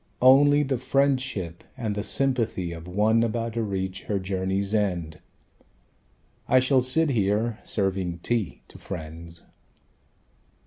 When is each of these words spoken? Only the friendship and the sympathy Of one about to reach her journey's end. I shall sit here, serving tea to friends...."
Only 0.23 0.63
the 0.63 0.79
friendship 0.79 1.63
and 1.77 1.93
the 1.93 2.01
sympathy 2.01 2.71
Of 2.71 2.87
one 2.87 3.21
about 3.21 3.53
to 3.53 3.61
reach 3.61 4.05
her 4.05 4.17
journey's 4.17 4.73
end. 4.73 5.19
I 6.47 6.57
shall 6.59 6.81
sit 6.81 7.09
here, 7.11 7.59
serving 7.63 8.17
tea 8.23 8.63
to 8.69 8.79
friends...." 8.79 9.43